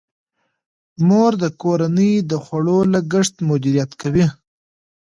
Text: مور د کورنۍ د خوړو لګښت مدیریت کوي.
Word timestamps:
مور 1.07 1.31
د 1.43 1.45
کورنۍ 1.61 2.13
د 2.29 2.33
خوړو 2.43 2.77
لګښت 2.93 3.35
مدیریت 3.49 3.91
کوي. 4.01 4.25